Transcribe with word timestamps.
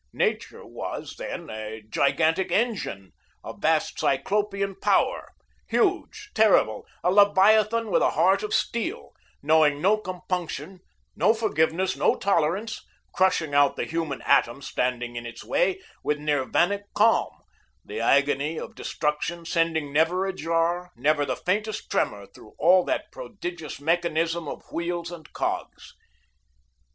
Nature 0.13 0.65
was, 0.65 1.15
then, 1.19 1.47
a 1.51 1.83
gigantic 1.87 2.51
engine, 2.51 3.11
a 3.45 3.53
vast 3.55 3.99
cyclopean 3.99 4.73
power, 4.81 5.29
huge, 5.67 6.31
terrible, 6.33 6.87
a 7.03 7.11
leviathan 7.11 7.91
with 7.91 8.01
a 8.01 8.09
heart 8.09 8.41
of 8.41 8.51
steel, 8.51 9.11
knowing 9.43 9.79
no 9.79 9.97
compunction, 9.99 10.79
no 11.15 11.35
forgiveness, 11.35 11.95
no 11.95 12.15
tolerance; 12.15 12.83
crushing 13.13 13.53
out 13.53 13.75
the 13.75 13.85
human 13.85 14.23
atom 14.23 14.59
standing 14.63 15.15
in 15.15 15.27
its 15.27 15.45
way, 15.45 15.79
with 16.03 16.17
nirvanic 16.17 16.85
calm, 16.95 17.29
the 17.85 17.99
agony 17.99 18.59
of 18.59 18.73
destruction 18.73 19.45
sending 19.45 19.93
never 19.93 20.25
a 20.25 20.33
jar, 20.33 20.89
never 20.95 21.25
the 21.27 21.35
faintest 21.35 21.91
tremour 21.91 22.25
through 22.25 22.55
all 22.57 22.83
that 22.83 23.11
prodigious 23.11 23.79
mechanism 23.79 24.47
of 24.47 24.63
wheels 24.71 25.11
and 25.11 25.31
cogs. 25.31 25.93